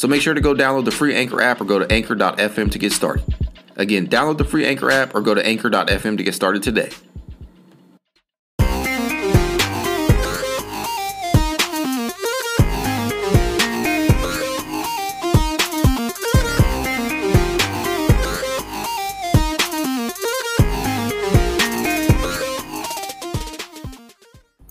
So 0.00 0.08
make 0.08 0.22
sure 0.22 0.32
to 0.32 0.40
go 0.40 0.54
download 0.54 0.86
the 0.86 0.90
free 0.90 1.14
Anchor 1.14 1.42
app 1.42 1.60
or 1.60 1.66
go 1.66 1.78
to 1.78 1.92
anchor.fm 1.92 2.70
to 2.70 2.78
get 2.78 2.90
started. 2.90 3.22
Again, 3.76 4.06
download 4.06 4.38
the 4.38 4.46
free 4.46 4.64
Anchor 4.64 4.90
app 4.90 5.14
or 5.14 5.20
go 5.20 5.34
to 5.34 5.46
anchor.fm 5.46 6.16
to 6.16 6.22
get 6.22 6.34
started 6.34 6.62
today. 6.62 6.88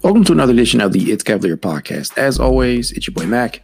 Welcome 0.02 0.24
to 0.24 0.32
another 0.32 0.54
edition 0.54 0.82
of 0.82 0.92
the 0.92 1.12
It's 1.12 1.22
Cavalier 1.22 1.56
podcast. 1.56 2.18
As 2.18 2.40
always, 2.40 2.92
it's 2.94 3.06
your 3.06 3.14
boy 3.14 3.28
Mac. 3.28 3.62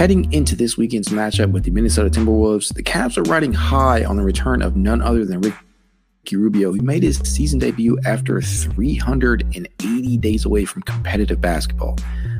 Heading 0.00 0.32
into 0.32 0.56
this 0.56 0.78
weekend's 0.78 1.08
matchup 1.08 1.52
with 1.52 1.64
the 1.64 1.70
Minnesota 1.70 2.08
Timberwolves, 2.08 2.72
the 2.72 2.82
Cavs 2.82 3.18
are 3.18 3.22
riding 3.24 3.52
high 3.52 4.02
on 4.02 4.16
the 4.16 4.22
return 4.22 4.62
of 4.62 4.74
none 4.74 5.02
other 5.02 5.26
than 5.26 5.42
Ricky 5.42 6.36
Rubio, 6.36 6.72
who 6.72 6.80
made 6.80 7.02
his 7.02 7.18
season 7.18 7.58
debut 7.58 7.98
after 8.06 8.40
380 8.40 10.16
days 10.16 10.46
away 10.46 10.64
from 10.64 10.80
competitive 10.84 11.42
basketball. 11.42 11.98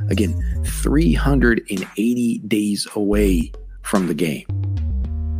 Again, 0.09 0.33
380 0.65 2.39
days 2.39 2.87
away 2.95 3.51
from 3.83 4.07
the 4.07 4.15
game 4.15 4.47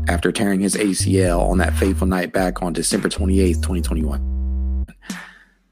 after 0.07 0.31
tearing 0.31 0.59
his 0.59 0.75
ACL 0.75 1.41
on 1.49 1.57
that 1.57 1.73
fateful 1.73 2.05
night 2.05 2.31
back 2.31 2.61
on 2.61 2.71
December 2.71 3.09
28th, 3.09 3.63
2021. 3.63 4.85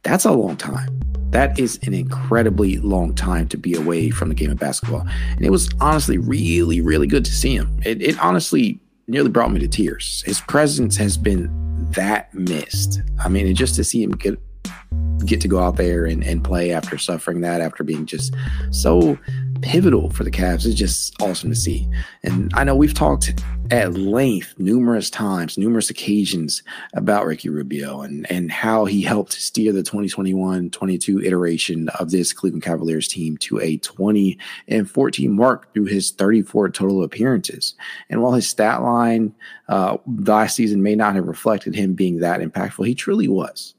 That's 0.01 0.25
a 0.25 0.31
long 0.31 0.57
time. 0.57 0.98
That 1.29 1.59
is 1.59 1.79
an 1.83 1.93
incredibly 1.93 2.77
long 2.77 3.13
time 3.13 3.47
to 3.49 3.57
be 3.57 3.75
away 3.75 4.09
from 4.09 4.29
the 4.29 4.35
game 4.35 4.51
of 4.51 4.57
basketball. 4.57 5.07
And 5.31 5.45
it 5.45 5.51
was 5.51 5.69
honestly 5.79 6.17
really, 6.17 6.81
really 6.81 7.07
good 7.07 7.25
to 7.25 7.31
see 7.31 7.55
him. 7.55 7.79
It, 7.85 8.01
it 8.01 8.19
honestly 8.19 8.79
nearly 9.07 9.29
brought 9.29 9.51
me 9.51 9.59
to 9.59 9.67
tears. 9.67 10.23
His 10.25 10.41
presence 10.41 10.95
has 10.97 11.17
been 11.17 11.49
that 11.91 12.33
missed. 12.33 13.01
I 13.19 13.29
mean, 13.29 13.53
just 13.55 13.75
to 13.75 13.83
see 13.83 14.03
him 14.03 14.11
get 14.11 14.39
get 15.25 15.41
to 15.41 15.47
go 15.47 15.59
out 15.59 15.75
there 15.75 16.05
and, 16.05 16.23
and 16.23 16.43
play 16.43 16.71
after 16.71 16.97
suffering 16.97 17.41
that, 17.41 17.61
after 17.61 17.83
being 17.83 18.05
just 18.05 18.33
so 18.71 19.17
pivotal 19.61 20.09
for 20.09 20.23
the 20.23 20.31
Cavs. 20.31 20.65
It's 20.65 20.75
just 20.75 21.21
awesome 21.21 21.49
to 21.49 21.55
see. 21.55 21.87
And 22.23 22.51
I 22.53 22.63
know 22.63 22.75
we've 22.75 22.93
talked 22.93 23.33
at 23.71 23.93
length 23.93 24.55
numerous 24.57 25.09
times, 25.09 25.57
numerous 25.57 25.89
occasions 25.89 26.63
about 26.93 27.25
Ricky 27.25 27.49
Rubio 27.49 28.01
and, 28.01 28.29
and 28.31 28.51
how 28.51 28.85
he 28.85 29.01
helped 29.01 29.33
steer 29.33 29.71
the 29.71 29.83
2021 29.83 30.69
22 30.71 31.21
iteration 31.21 31.89
of 31.89 32.11
this 32.11 32.33
Cleveland 32.33 32.63
Cavaliers 32.63 33.07
team 33.07 33.37
to 33.37 33.59
a 33.59 33.77
20 33.77 34.37
and 34.67 34.89
14 34.89 35.31
mark 35.31 35.73
through 35.73 35.85
his 35.85 36.11
34 36.11 36.69
total 36.69 37.03
appearances. 37.03 37.75
And 38.09 38.21
while 38.21 38.33
his 38.33 38.47
stat 38.47 38.81
line 38.81 39.33
uh, 39.67 39.97
last 40.07 40.55
season 40.55 40.81
may 40.81 40.95
not 40.95 41.15
have 41.15 41.27
reflected 41.27 41.75
him 41.75 41.93
being 41.93 42.19
that 42.19 42.41
impactful, 42.41 42.87
he 42.87 42.95
truly 42.95 43.27
was. 43.27 43.75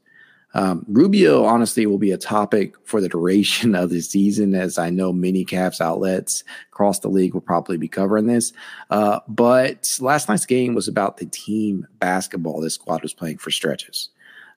Um, 0.53 0.85
Rubio, 0.87 1.45
honestly, 1.45 1.85
will 1.85 1.97
be 1.97 2.11
a 2.11 2.17
topic 2.17 2.75
for 2.83 2.99
the 2.99 3.09
duration 3.09 3.75
of 3.75 3.89
the 3.89 4.01
season, 4.01 4.53
as 4.55 4.77
I 4.77 4.89
know 4.89 5.13
many 5.13 5.45
Cavs 5.45 5.81
outlets 5.81 6.43
across 6.71 6.99
the 6.99 7.09
league 7.09 7.33
will 7.33 7.41
probably 7.41 7.77
be 7.77 7.87
covering 7.87 8.27
this. 8.27 8.53
Uh, 8.89 9.19
but 9.27 9.97
last 9.99 10.29
night's 10.29 10.45
game 10.45 10.73
was 10.73 10.87
about 10.87 11.17
the 11.17 11.25
team 11.25 11.87
basketball 11.99 12.61
this 12.61 12.75
squad 12.75 13.01
was 13.01 13.13
playing 13.13 13.37
for 13.37 13.51
stretches. 13.51 14.09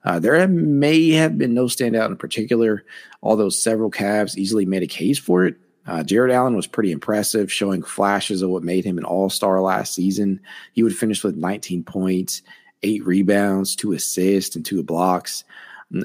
Uh, 0.04 0.18
there 0.18 0.46
may 0.46 1.10
have 1.10 1.38
been 1.38 1.54
no 1.54 1.64
standout 1.64 2.08
in 2.08 2.16
particular, 2.16 2.84
although 3.22 3.48
several 3.48 3.90
Cavs 3.90 4.36
easily 4.36 4.66
made 4.66 4.82
a 4.82 4.86
case 4.86 5.18
for 5.18 5.46
it. 5.46 5.56
Uh, 5.86 6.02
Jarrett 6.02 6.32
Allen 6.32 6.56
was 6.56 6.66
pretty 6.66 6.92
impressive, 6.92 7.52
showing 7.52 7.82
flashes 7.82 8.42
of 8.42 8.50
what 8.50 8.62
made 8.62 8.84
him 8.84 8.98
an 8.98 9.04
all 9.04 9.30
star 9.30 9.60
last 9.60 9.94
season. 9.94 10.40
He 10.72 10.82
would 10.82 10.96
finish 10.96 11.22
with 11.22 11.36
19 11.36 11.84
points, 11.84 12.42
eight 12.82 13.04
rebounds, 13.04 13.76
two 13.76 13.92
assists, 13.92 14.56
and 14.56 14.64
two 14.64 14.82
blocks. 14.82 15.44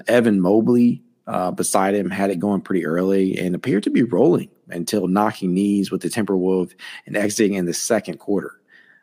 Evan 0.07 0.41
Mobley 0.41 1.03
uh, 1.27 1.51
beside 1.51 1.93
him 1.93 2.09
had 2.09 2.31
it 2.31 2.39
going 2.39 2.61
pretty 2.61 2.85
early 2.85 3.37
and 3.37 3.53
appeared 3.53 3.83
to 3.83 3.89
be 3.89 4.03
rolling 4.03 4.49
until 4.69 5.07
knocking 5.07 5.53
knees 5.53 5.91
with 5.91 6.01
the 6.01 6.09
Timberwolf 6.09 6.73
and 7.05 7.15
exiting 7.15 7.53
in 7.53 7.65
the 7.65 7.73
second 7.73 8.17
quarter. 8.17 8.59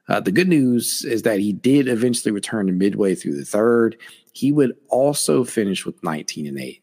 Uh, 0.08 0.20
the 0.20 0.32
good 0.32 0.48
news 0.48 1.04
is 1.04 1.22
that 1.22 1.40
he 1.40 1.52
did 1.52 1.88
eventually 1.88 2.32
return 2.32 2.66
to 2.66 2.72
midway 2.72 3.14
through 3.14 3.36
the 3.36 3.44
third. 3.44 3.96
He 4.32 4.52
would 4.52 4.76
also 4.88 5.44
finish 5.44 5.84
with 5.84 6.02
19 6.02 6.46
and 6.46 6.58
8. 6.58 6.82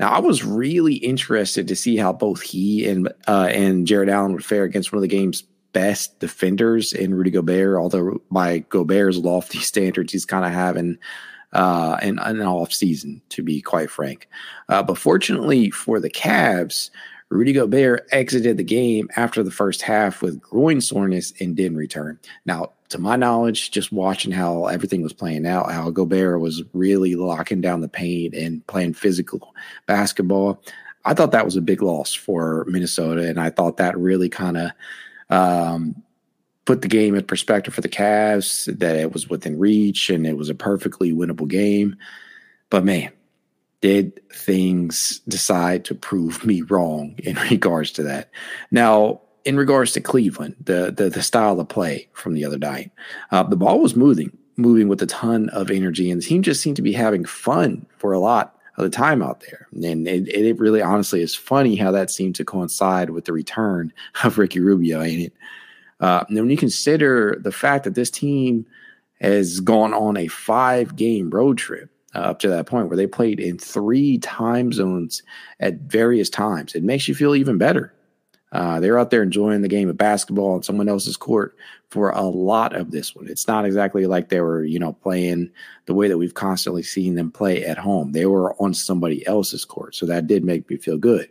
Now, 0.00 0.10
I 0.10 0.20
was 0.20 0.44
really 0.44 0.94
interested 0.94 1.66
to 1.68 1.76
see 1.76 1.96
how 1.96 2.12
both 2.12 2.40
he 2.40 2.88
and 2.88 3.08
uh, 3.26 3.48
and 3.50 3.86
Jarrett 3.86 4.08
Allen 4.08 4.32
would 4.32 4.44
fare 4.44 4.62
against 4.62 4.92
one 4.92 4.98
of 4.98 5.02
the 5.02 5.08
game's 5.08 5.42
best 5.72 6.20
defenders 6.20 6.92
in 6.92 7.14
Rudy 7.14 7.30
Gobert. 7.30 7.76
Although 7.76 8.22
by 8.30 8.60
Gobert's 8.60 9.18
lofty 9.18 9.58
standards, 9.58 10.12
he's 10.12 10.24
kind 10.24 10.44
of 10.44 10.52
having 10.52 10.98
uh, 11.52 11.96
and 12.02 12.18
an 12.20 12.40
off 12.42 12.72
season, 12.72 13.20
to 13.30 13.42
be 13.42 13.60
quite 13.60 13.90
frank. 13.90 14.28
Uh, 14.68 14.82
but 14.82 14.98
fortunately 14.98 15.70
for 15.70 16.00
the 16.00 16.10
Cavs, 16.10 16.90
Rudy 17.30 17.52
Gobert 17.52 18.08
exited 18.10 18.56
the 18.56 18.64
game 18.64 19.08
after 19.16 19.42
the 19.42 19.50
first 19.50 19.82
half 19.82 20.22
with 20.22 20.40
groin 20.40 20.80
soreness 20.80 21.32
and 21.40 21.54
didn't 21.54 21.76
return. 21.76 22.18
Now, 22.46 22.72
to 22.88 22.98
my 22.98 23.16
knowledge, 23.16 23.70
just 23.70 23.92
watching 23.92 24.32
how 24.32 24.64
everything 24.66 25.02
was 25.02 25.12
playing 25.12 25.46
out, 25.46 25.70
how 25.70 25.90
Gobert 25.90 26.40
was 26.40 26.62
really 26.72 27.16
locking 27.16 27.60
down 27.60 27.82
the 27.82 27.88
paint 27.88 28.34
and 28.34 28.66
playing 28.66 28.94
physical 28.94 29.54
basketball, 29.86 30.62
I 31.04 31.12
thought 31.12 31.32
that 31.32 31.44
was 31.44 31.56
a 31.56 31.60
big 31.62 31.82
loss 31.82 32.14
for 32.14 32.64
Minnesota. 32.66 33.28
And 33.28 33.38
I 33.38 33.50
thought 33.50 33.76
that 33.76 33.98
really 33.98 34.30
kind 34.30 34.56
of 34.56 34.70
um, 35.28 36.02
put 36.68 36.82
the 36.82 36.88
game 36.88 37.14
in 37.14 37.24
perspective 37.24 37.72
for 37.72 37.80
the 37.80 37.88
Cavs, 37.88 38.66
that 38.78 38.94
it 38.94 39.10
was 39.10 39.26
within 39.26 39.58
reach 39.58 40.10
and 40.10 40.26
it 40.26 40.36
was 40.36 40.50
a 40.50 40.54
perfectly 40.54 41.14
winnable 41.14 41.48
game. 41.48 41.96
But 42.68 42.84
man, 42.84 43.10
did 43.80 44.20
things 44.30 45.20
decide 45.20 45.86
to 45.86 45.94
prove 45.94 46.44
me 46.44 46.60
wrong 46.60 47.14
in 47.24 47.36
regards 47.50 47.90
to 47.92 48.02
that? 48.02 48.30
Now, 48.70 49.22
in 49.46 49.56
regards 49.56 49.92
to 49.92 50.02
Cleveland, 50.02 50.56
the 50.62 50.92
the, 50.94 51.08
the 51.08 51.22
style 51.22 51.58
of 51.58 51.68
play 51.70 52.06
from 52.12 52.34
the 52.34 52.44
other 52.44 52.58
night, 52.58 52.90
uh, 53.30 53.44
the 53.44 53.56
ball 53.56 53.80
was 53.80 53.96
moving, 53.96 54.36
moving 54.58 54.88
with 54.88 55.00
a 55.00 55.06
ton 55.06 55.48
of 55.48 55.70
energy, 55.70 56.10
and 56.10 56.20
the 56.20 56.26
team 56.26 56.42
just 56.42 56.60
seemed 56.60 56.76
to 56.76 56.82
be 56.82 56.92
having 56.92 57.24
fun 57.24 57.86
for 57.96 58.12
a 58.12 58.18
lot 58.18 58.54
of 58.76 58.84
the 58.84 58.90
time 58.90 59.22
out 59.22 59.40
there. 59.40 59.68
And 59.72 60.06
it, 60.06 60.28
it 60.28 60.58
really, 60.58 60.82
honestly, 60.82 61.22
is 61.22 61.34
funny 61.34 61.76
how 61.76 61.92
that 61.92 62.10
seemed 62.10 62.34
to 62.34 62.44
coincide 62.44 63.08
with 63.08 63.24
the 63.24 63.32
return 63.32 63.90
of 64.22 64.36
Ricky 64.36 64.60
Rubio, 64.60 65.00
ain't 65.00 65.28
it? 65.28 65.32
Uh, 66.00 66.24
and 66.28 66.36
when 66.36 66.50
you 66.50 66.56
consider 66.56 67.38
the 67.42 67.52
fact 67.52 67.84
that 67.84 67.94
this 67.94 68.10
team 68.10 68.66
has 69.20 69.60
gone 69.60 69.92
on 69.92 70.16
a 70.16 70.28
five 70.28 70.96
game 70.96 71.30
road 71.30 71.58
trip 71.58 71.90
uh, 72.14 72.18
up 72.18 72.38
to 72.38 72.48
that 72.48 72.66
point 72.66 72.88
where 72.88 72.96
they 72.96 73.06
played 73.06 73.40
in 73.40 73.58
three 73.58 74.18
time 74.18 74.72
zones 74.72 75.22
at 75.60 75.74
various 75.80 76.30
times, 76.30 76.74
it 76.74 76.82
makes 76.82 77.08
you 77.08 77.14
feel 77.14 77.34
even 77.34 77.58
better. 77.58 77.92
Uh, 78.52 78.80
they're 78.80 78.98
out 78.98 79.10
there 79.10 79.22
enjoying 79.22 79.60
the 79.60 79.68
game 79.68 79.90
of 79.90 79.98
basketball 79.98 80.52
on 80.52 80.62
someone 80.62 80.88
else's 80.88 81.18
court 81.18 81.54
for 81.90 82.10
a 82.10 82.22
lot 82.22 82.74
of 82.74 82.90
this 82.90 83.14
one. 83.14 83.28
It's 83.28 83.46
not 83.46 83.66
exactly 83.66 84.06
like 84.06 84.28
they 84.28 84.40
were, 84.40 84.64
you 84.64 84.78
know, 84.78 84.94
playing 84.94 85.50
the 85.84 85.94
way 85.94 86.08
that 86.08 86.16
we've 86.16 86.34
constantly 86.34 86.82
seen 86.82 87.14
them 87.14 87.30
play 87.30 87.64
at 87.64 87.76
home. 87.76 88.12
They 88.12 88.24
were 88.24 88.54
on 88.62 88.72
somebody 88.72 89.26
else's 89.26 89.66
court, 89.66 89.94
so 89.94 90.06
that 90.06 90.26
did 90.26 90.44
make 90.44 90.68
me 90.70 90.78
feel 90.78 90.96
good. 90.96 91.28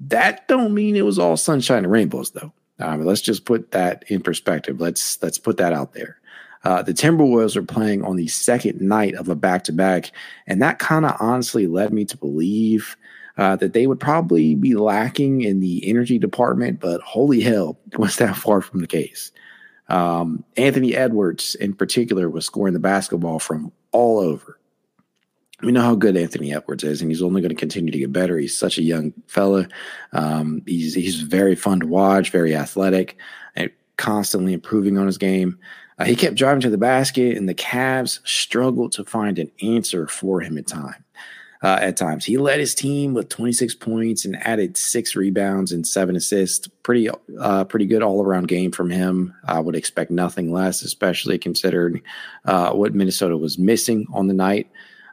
That 0.00 0.48
don't 0.48 0.74
mean 0.74 0.96
it 0.96 1.04
was 1.04 1.20
all 1.20 1.36
sunshine 1.36 1.84
and 1.84 1.92
rainbows, 1.92 2.32
though. 2.32 2.52
Um, 2.80 3.04
let's 3.04 3.20
just 3.20 3.44
put 3.44 3.70
that 3.70 4.04
in 4.08 4.20
perspective. 4.20 4.80
Let's 4.80 5.22
let's 5.22 5.38
put 5.38 5.56
that 5.58 5.72
out 5.72 5.92
there. 5.92 6.18
Uh, 6.64 6.82
the 6.82 6.94
Timberwolves 6.94 7.56
are 7.56 7.62
playing 7.62 8.02
on 8.02 8.16
the 8.16 8.26
second 8.26 8.80
night 8.80 9.14
of 9.14 9.28
a 9.28 9.34
back 9.34 9.64
to 9.64 9.72
back, 9.72 10.10
and 10.46 10.62
that 10.62 10.78
kind 10.78 11.04
of 11.04 11.16
honestly 11.20 11.66
led 11.66 11.92
me 11.92 12.04
to 12.06 12.16
believe 12.16 12.96
uh, 13.36 13.56
that 13.56 13.74
they 13.74 13.86
would 13.86 14.00
probably 14.00 14.54
be 14.54 14.74
lacking 14.74 15.42
in 15.42 15.60
the 15.60 15.86
energy 15.88 16.18
department. 16.18 16.80
But 16.80 17.00
holy 17.02 17.40
hell, 17.40 17.78
was 17.98 18.16
that 18.16 18.36
far 18.36 18.60
from 18.60 18.80
the 18.80 18.86
case? 18.86 19.30
Um, 19.88 20.42
Anthony 20.56 20.96
Edwards, 20.96 21.54
in 21.56 21.74
particular, 21.74 22.30
was 22.30 22.46
scoring 22.46 22.74
the 22.74 22.80
basketball 22.80 23.38
from 23.38 23.70
all 23.92 24.18
over 24.18 24.58
we 25.62 25.72
know 25.72 25.82
how 25.82 25.94
good 25.94 26.16
Anthony 26.16 26.54
Edwards 26.54 26.84
is, 26.84 27.00
and 27.00 27.10
he's 27.10 27.22
only 27.22 27.40
going 27.40 27.50
to 27.50 27.54
continue 27.54 27.92
to 27.92 27.98
get 27.98 28.12
better. 28.12 28.38
He's 28.38 28.58
such 28.58 28.78
a 28.78 28.82
young 28.82 29.12
fella. 29.26 29.68
Um, 30.12 30.62
he's 30.66 30.94
he's 30.94 31.20
very 31.20 31.54
fun 31.54 31.80
to 31.80 31.86
watch, 31.86 32.30
very 32.30 32.56
athletic, 32.56 33.16
and 33.54 33.70
constantly 33.96 34.52
improving 34.52 34.98
on 34.98 35.06
his 35.06 35.18
game. 35.18 35.58
Uh, 35.98 36.04
he 36.04 36.16
kept 36.16 36.36
driving 36.36 36.60
to 36.62 36.70
the 36.70 36.78
basket, 36.78 37.36
and 37.36 37.48
the 37.48 37.54
Cavs 37.54 38.18
struggled 38.26 38.92
to 38.92 39.04
find 39.04 39.38
an 39.38 39.50
answer 39.62 40.08
for 40.08 40.40
him 40.40 40.58
at 40.58 40.66
time. 40.66 41.04
Uh, 41.62 41.78
at 41.80 41.96
times, 41.96 42.26
he 42.26 42.36
led 42.36 42.60
his 42.60 42.74
team 42.74 43.14
with 43.14 43.30
26 43.30 43.76
points 43.76 44.26
and 44.26 44.36
added 44.42 44.76
six 44.76 45.16
rebounds 45.16 45.72
and 45.72 45.86
seven 45.86 46.14
assists. 46.14 46.68
Pretty, 46.82 47.08
uh, 47.40 47.64
pretty 47.64 47.86
good 47.86 48.02
all 48.02 48.22
around 48.22 48.48
game 48.48 48.70
from 48.70 48.90
him. 48.90 49.34
I 49.44 49.60
would 49.60 49.76
expect 49.76 50.10
nothing 50.10 50.52
less, 50.52 50.82
especially 50.82 51.38
considering 51.38 52.02
uh, 52.44 52.72
what 52.72 52.94
Minnesota 52.94 53.38
was 53.38 53.56
missing 53.56 54.06
on 54.12 54.26
the 54.26 54.34
night. 54.34 54.68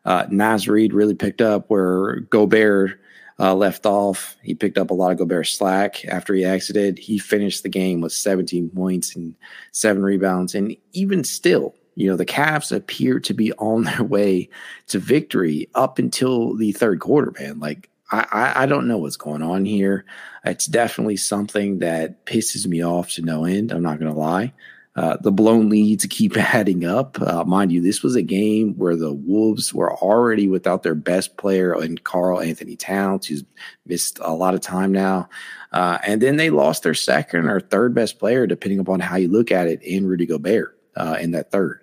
Uh, 0.05 0.25
Naz 0.29 0.67
Reid 0.67 0.93
really 0.93 1.15
picked 1.15 1.41
up 1.41 1.69
where 1.69 2.21
Gobert 2.21 2.99
uh, 3.39 3.55
left 3.55 3.85
off. 3.85 4.37
He 4.43 4.53
picked 4.53 4.77
up 4.77 4.91
a 4.91 4.93
lot 4.93 5.11
of 5.11 5.17
Gobert 5.17 5.47
slack 5.47 6.05
after 6.05 6.33
he 6.33 6.45
exited. 6.45 6.99
He 6.99 7.17
finished 7.17 7.63
the 7.63 7.69
game 7.69 8.01
with 8.01 8.13
17 8.13 8.69
points 8.69 9.15
and 9.15 9.35
seven 9.71 10.03
rebounds. 10.03 10.53
And 10.53 10.75
even 10.93 11.23
still, 11.23 11.75
you 11.95 12.09
know, 12.09 12.15
the 12.15 12.25
Cavs 12.25 12.75
appear 12.75 13.19
to 13.19 13.33
be 13.33 13.51
on 13.53 13.83
their 13.85 14.03
way 14.03 14.49
to 14.87 14.99
victory 14.99 15.69
up 15.75 15.97
until 15.97 16.55
the 16.55 16.71
third 16.71 16.99
quarter, 16.99 17.33
man. 17.39 17.59
Like, 17.59 17.89
I, 18.11 18.63
I 18.63 18.65
don't 18.65 18.87
know 18.87 18.97
what's 18.97 19.15
going 19.15 19.41
on 19.41 19.63
here. 19.63 20.03
It's 20.43 20.65
definitely 20.65 21.15
something 21.15 21.79
that 21.79 22.25
pisses 22.25 22.67
me 22.67 22.83
off 22.83 23.11
to 23.11 23.21
no 23.21 23.45
end. 23.45 23.71
I'm 23.71 23.83
not 23.83 23.99
going 23.99 24.11
to 24.11 24.19
lie. 24.19 24.53
Uh, 24.95 25.15
the 25.21 25.31
blown 25.31 25.69
leads 25.69 26.05
keep 26.07 26.35
adding 26.53 26.85
up. 26.85 27.19
Uh, 27.21 27.43
mind 27.45 27.71
you, 27.71 27.81
this 27.81 28.03
was 28.03 28.15
a 28.15 28.21
game 28.21 28.73
where 28.75 28.95
the 28.95 29.13
Wolves 29.13 29.73
were 29.73 29.93
already 29.95 30.47
without 30.47 30.83
their 30.83 30.95
best 30.95 31.37
player 31.37 31.73
in 31.81 31.97
Karl-Anthony 31.97 32.75
Towns, 32.75 33.27
who's 33.27 33.43
missed 33.85 34.19
a 34.21 34.33
lot 34.33 34.53
of 34.53 34.61
time 34.61 34.91
now. 34.91 35.29
Uh, 35.71 35.97
and 36.05 36.21
then 36.21 36.35
they 36.35 36.49
lost 36.49 36.83
their 36.83 36.93
second 36.93 37.47
or 37.47 37.61
third 37.61 37.95
best 37.95 38.19
player, 38.19 38.45
depending 38.45 38.79
upon 38.79 38.99
how 38.99 39.15
you 39.15 39.29
look 39.29 39.51
at 39.51 39.67
it, 39.67 39.81
in 39.81 40.05
Rudy 40.05 40.25
Gobert 40.25 40.77
uh, 40.97 41.17
in 41.21 41.31
that 41.31 41.51
third. 41.51 41.81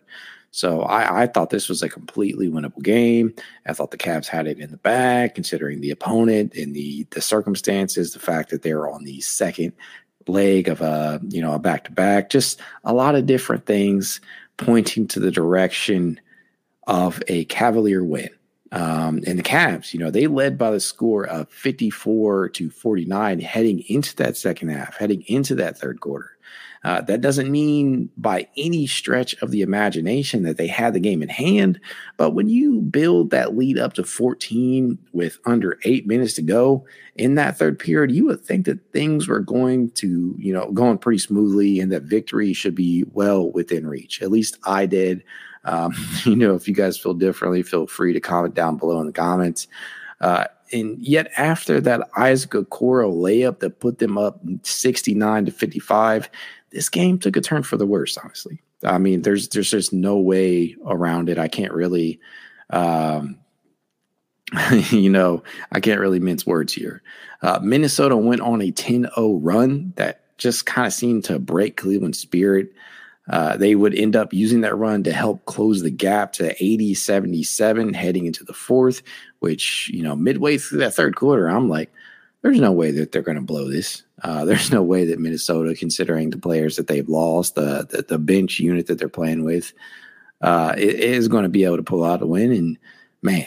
So 0.50 0.82
I, 0.82 1.22
I, 1.22 1.26
thought 1.26 1.50
this 1.50 1.68
was 1.68 1.82
a 1.82 1.90
completely 1.90 2.48
winnable 2.48 2.82
game. 2.82 3.34
I 3.66 3.74
thought 3.74 3.90
the 3.90 3.98
Cavs 3.98 4.26
had 4.26 4.46
it 4.46 4.58
in 4.58 4.70
the 4.70 4.78
bag, 4.78 5.34
considering 5.34 5.80
the 5.80 5.90
opponent 5.90 6.54
and 6.56 6.74
the 6.74 7.06
the 7.10 7.20
circumstances, 7.20 8.12
the 8.12 8.18
fact 8.18 8.50
that 8.50 8.62
they're 8.62 8.88
on 8.88 9.04
the 9.04 9.20
second 9.20 9.74
leg 10.28 10.68
of 10.68 10.80
a 10.80 11.20
you 11.28 11.40
know 11.40 11.54
a 11.54 11.58
back 11.58 11.84
to 11.84 11.92
back, 11.92 12.30
just 12.30 12.60
a 12.84 12.92
lot 12.92 13.14
of 13.14 13.26
different 13.26 13.66
things 13.66 14.20
pointing 14.56 15.06
to 15.08 15.20
the 15.20 15.30
direction 15.30 16.20
of 16.86 17.22
a 17.28 17.44
Cavalier 17.46 18.02
win. 18.02 18.30
Um, 18.70 19.22
and 19.26 19.38
the 19.38 19.42
Cavs, 19.42 19.94
you 19.94 20.00
know, 20.00 20.10
they 20.10 20.26
led 20.26 20.58
by 20.58 20.70
the 20.70 20.80
score 20.80 21.24
of 21.24 21.48
54 21.48 22.50
to 22.50 22.70
49 22.70 23.40
heading 23.40 23.82
into 23.88 24.14
that 24.16 24.36
second 24.36 24.68
half, 24.68 24.98
heading 24.98 25.22
into 25.26 25.54
that 25.54 25.78
third 25.78 26.00
quarter. 26.00 26.36
Uh, 26.84 27.00
that 27.02 27.20
doesn't 27.20 27.50
mean 27.50 28.08
by 28.16 28.46
any 28.56 28.86
stretch 28.86 29.34
of 29.42 29.50
the 29.50 29.62
imagination 29.62 30.42
that 30.44 30.56
they 30.56 30.66
had 30.66 30.94
the 30.94 31.00
game 31.00 31.22
in 31.22 31.28
hand. 31.28 31.80
But 32.16 32.30
when 32.30 32.48
you 32.48 32.80
build 32.80 33.30
that 33.30 33.56
lead 33.56 33.78
up 33.78 33.94
to 33.94 34.04
14 34.04 34.98
with 35.12 35.38
under 35.44 35.78
eight 35.84 36.06
minutes 36.06 36.34
to 36.34 36.42
go 36.42 36.84
in 37.16 37.34
that 37.34 37.58
third 37.58 37.78
period, 37.78 38.12
you 38.12 38.26
would 38.26 38.44
think 38.44 38.66
that 38.66 38.92
things 38.92 39.26
were 39.26 39.40
going 39.40 39.90
to, 39.92 40.34
you 40.38 40.52
know, 40.52 40.70
going 40.72 40.98
pretty 40.98 41.18
smoothly 41.18 41.80
and 41.80 41.90
that 41.90 42.04
victory 42.04 42.52
should 42.52 42.74
be 42.74 43.04
well 43.12 43.50
within 43.50 43.86
reach. 43.86 44.22
At 44.22 44.30
least 44.30 44.58
I 44.64 44.86
did. 44.86 45.24
Um, 45.64 45.94
you 46.24 46.36
know, 46.36 46.54
if 46.54 46.68
you 46.68 46.74
guys 46.74 46.96
feel 46.96 47.14
differently, 47.14 47.62
feel 47.62 47.86
free 47.86 48.12
to 48.12 48.20
comment 48.20 48.54
down 48.54 48.76
below 48.76 49.00
in 49.00 49.06
the 49.06 49.12
comments. 49.12 49.66
Uh, 50.20 50.44
and 50.72 50.98
yet 50.98 51.30
after 51.36 51.80
that 51.80 52.08
Isaac 52.16 52.50
Okoro 52.50 53.12
layup 53.12 53.60
that 53.60 53.80
put 53.80 53.98
them 53.98 54.18
up 54.18 54.40
69 54.62 55.46
to 55.46 55.52
55, 55.52 56.30
this 56.70 56.88
game 56.88 57.18
took 57.18 57.36
a 57.36 57.40
turn 57.40 57.62
for 57.62 57.76
the 57.76 57.86
worse, 57.86 58.16
honestly. 58.16 58.60
I 58.84 58.98
mean, 58.98 59.22
there's 59.22 59.48
there's 59.48 59.70
just 59.70 59.92
no 59.92 60.18
way 60.18 60.76
around 60.86 61.28
it. 61.28 61.38
I 61.38 61.48
can't 61.48 61.72
really 61.72 62.20
um, 62.70 63.38
you 64.90 65.10
know, 65.10 65.42
I 65.72 65.80
can't 65.80 66.00
really 66.00 66.20
mince 66.20 66.46
words 66.46 66.72
here. 66.72 67.02
Uh, 67.42 67.60
Minnesota 67.62 68.16
went 68.16 68.40
on 68.40 68.62
a 68.62 68.70
10 68.70 69.08
0 69.14 69.34
run 69.42 69.92
that 69.96 70.22
just 70.38 70.66
kind 70.66 70.86
of 70.86 70.92
seemed 70.92 71.24
to 71.24 71.38
break 71.38 71.76
Cleveland's 71.76 72.18
spirit. 72.18 72.72
Uh, 73.28 73.58
they 73.58 73.74
would 73.74 73.94
end 73.94 74.16
up 74.16 74.32
using 74.32 74.62
that 74.62 74.76
run 74.76 75.02
to 75.02 75.12
help 75.12 75.44
close 75.44 75.82
the 75.82 75.90
gap 75.90 76.32
to 76.32 76.54
80 76.62 76.94
77 76.94 77.92
heading 77.92 78.24
into 78.24 78.42
the 78.42 78.54
fourth, 78.54 79.02
which, 79.40 79.90
you 79.90 80.02
know, 80.02 80.16
midway 80.16 80.56
through 80.56 80.78
that 80.78 80.94
third 80.94 81.14
quarter, 81.14 81.48
I'm 81.48 81.68
like, 81.68 81.92
there's 82.42 82.60
no 82.60 82.72
way 82.72 82.90
that 82.92 83.12
they're 83.12 83.22
going 83.22 83.36
to 83.36 83.42
blow 83.42 83.68
this. 83.68 84.02
Uh, 84.22 84.44
there's 84.46 84.70
no 84.70 84.82
way 84.82 85.04
that 85.06 85.18
Minnesota, 85.18 85.74
considering 85.74 86.30
the 86.30 86.38
players 86.38 86.76
that 86.76 86.86
they've 86.86 87.08
lost, 87.08 87.54
the 87.54 87.86
the, 87.90 88.02
the 88.02 88.18
bench 88.18 88.60
unit 88.60 88.86
that 88.86 88.98
they're 88.98 89.08
playing 89.08 89.44
with, 89.44 89.72
uh, 90.40 90.74
is 90.76 91.28
going 91.28 91.44
to 91.44 91.48
be 91.48 91.64
able 91.64 91.76
to 91.76 91.82
pull 91.82 92.04
out 92.04 92.22
a 92.22 92.26
win. 92.26 92.52
And 92.52 92.78
man, 93.22 93.46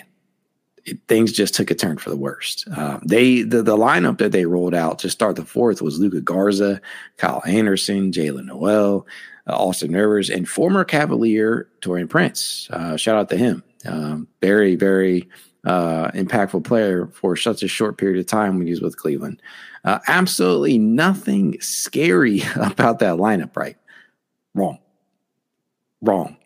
it, 0.85 0.99
things 1.07 1.31
just 1.31 1.53
took 1.53 1.71
a 1.71 1.75
turn 1.75 1.97
for 1.97 2.09
the 2.09 2.17
worst. 2.17 2.67
Uh, 2.75 2.99
they 3.05 3.41
the, 3.43 3.61
the 3.61 3.77
lineup 3.77 4.17
that 4.17 4.31
they 4.31 4.45
rolled 4.45 4.75
out 4.75 4.99
to 4.99 5.09
start 5.09 5.35
the 5.35 5.45
fourth 5.45 5.81
was 5.81 5.99
Luka 5.99 6.21
Garza, 6.21 6.81
Kyle 7.17 7.41
Anderson, 7.45 8.11
Jaylen 8.11 8.45
Nowell, 8.45 9.07
uh, 9.47 9.55
Austin 9.55 9.93
Rivers, 9.93 10.29
and 10.29 10.47
former 10.47 10.83
Cavalier 10.83 11.69
Taurean 11.81 12.09
Prince. 12.09 12.69
Uh, 12.71 12.97
shout 12.97 13.17
out 13.17 13.29
to 13.29 13.37
him. 13.37 13.63
Um, 13.85 14.27
very 14.41 14.75
very 14.75 15.27
uh, 15.65 16.09
impactful 16.11 16.63
player 16.63 17.07
for 17.07 17.35
such 17.35 17.63
a 17.63 17.67
short 17.67 17.97
period 17.97 18.19
of 18.19 18.25
time 18.25 18.57
when 18.57 18.67
he 18.67 18.71
was 18.71 18.81
with 18.81 18.97
Cleveland. 18.97 19.41
Uh, 19.83 19.99
absolutely 20.07 20.77
nothing 20.77 21.59
scary 21.61 22.41
about 22.55 22.99
that 22.99 23.17
lineup, 23.17 23.55
right? 23.55 23.77
Wrong. 24.53 24.79
Wrong. 26.01 26.37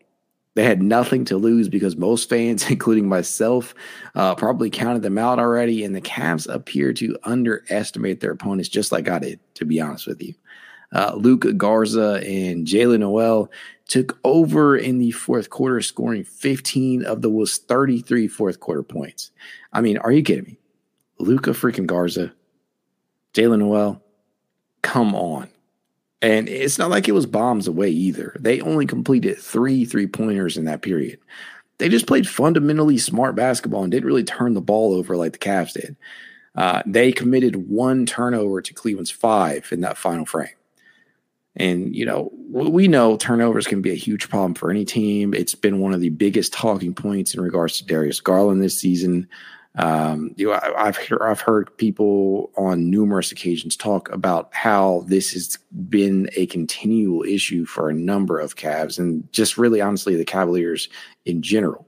They 0.55 0.63
had 0.63 0.81
nothing 0.81 1.25
to 1.25 1.37
lose 1.37 1.67
because 1.67 1.97
most 1.97 2.29
fans, 2.29 2.65
including 2.69 3.07
myself, 3.07 3.75
uh, 4.15 4.35
probably 4.35 4.69
counted 4.69 5.01
them 5.01 5.17
out 5.17 5.39
already. 5.39 5.83
And 5.83 5.95
the 5.95 6.01
Cavs 6.01 6.51
appear 6.53 6.93
to 6.93 7.17
underestimate 7.23 8.21
their 8.21 8.31
opponents, 8.31 8.69
just 8.69 8.91
like 8.91 9.09
I 9.09 9.19
did, 9.19 9.39
to 9.55 9.65
be 9.65 9.81
honest 9.81 10.07
with 10.07 10.21
you. 10.21 10.33
Uh, 10.93 11.13
Luka 11.15 11.53
Garza 11.53 12.21
and 12.25 12.65
Jaylen 12.65 12.99
Nowell 12.99 13.51
took 13.87 14.17
over 14.23 14.77
in 14.77 14.97
the 14.97 15.11
fourth 15.11 15.49
quarter, 15.49 15.81
scoring 15.81 16.23
15 16.23 17.05
of 17.05 17.21
the 17.21 17.29
was 17.29 17.57
33 17.57 18.27
fourth 18.27 18.59
quarter 18.59 18.83
points. 18.83 19.31
I 19.73 19.81
mean, 19.81 19.97
are 19.97 20.11
you 20.11 20.23
kidding 20.23 20.45
me? 20.45 20.57
Luka 21.19 21.51
freaking 21.51 21.85
Garza, 21.85 22.33
Jaylen 23.33 23.59
Nowell, 23.59 24.01
come 24.81 25.15
on. 25.15 25.49
And 26.21 26.49
it's 26.49 26.79
not 26.79 26.89
like 26.89 27.07
it 27.07 27.13
was 27.13 27.25
bombs 27.25 27.67
away 27.67 27.89
either. 27.89 28.35
They 28.39 28.61
only 28.61 28.85
completed 28.85 29.37
three 29.37 29.85
three 29.85 30.07
pointers 30.07 30.57
in 30.57 30.65
that 30.65 30.81
period. 30.81 31.19
They 31.77 31.89
just 31.89 32.07
played 32.07 32.27
fundamentally 32.27 32.97
smart 32.97 33.35
basketball 33.35 33.83
and 33.83 33.91
didn't 33.91 34.07
really 34.07 34.23
turn 34.23 34.53
the 34.53 34.61
ball 34.61 34.93
over 34.93 35.17
like 35.17 35.33
the 35.33 35.37
Cavs 35.37 35.73
did. 35.73 35.95
Uh, 36.55 36.81
they 36.85 37.11
committed 37.11 37.69
one 37.69 38.05
turnover 38.05 38.61
to 38.61 38.73
Cleveland's 38.73 39.11
five 39.11 39.67
in 39.71 39.81
that 39.81 39.97
final 39.97 40.25
frame. 40.25 40.55
And, 41.57 41.95
you 41.95 42.05
know, 42.05 42.31
we 42.49 42.87
know 42.87 43.15
turnovers 43.15 43.65
can 43.65 43.81
be 43.81 43.91
a 43.91 43.95
huge 43.95 44.29
problem 44.29 44.55
for 44.55 44.69
any 44.69 44.83
team. 44.83 45.33
It's 45.33 45.55
been 45.55 45.79
one 45.79 45.93
of 45.93 46.01
the 46.01 46.09
biggest 46.09 46.51
talking 46.51 46.93
points 46.93 47.33
in 47.33 47.41
regards 47.41 47.77
to 47.77 47.85
Darius 47.85 48.19
Garland 48.19 48.61
this 48.61 48.77
season. 48.77 49.27
Um, 49.77 50.33
you 50.37 50.47
know, 50.47 50.53
I, 50.53 50.85
have 50.85 50.99
I've 51.21 51.41
heard 51.41 51.75
people 51.77 52.51
on 52.57 52.89
numerous 52.89 53.31
occasions 53.31 53.75
talk 53.75 54.09
about 54.11 54.49
how 54.53 55.03
this 55.07 55.33
has 55.33 55.57
been 55.89 56.29
a 56.35 56.45
continual 56.47 57.23
issue 57.23 57.65
for 57.65 57.89
a 57.89 57.93
number 57.93 58.39
of 58.39 58.55
Cavs 58.55 58.99
and 58.99 59.29
just 59.33 59.57
really 59.57 59.81
honestly 59.81 60.15
the 60.15 60.25
Cavaliers 60.25 60.87
in 61.25 61.41
general. 61.41 61.87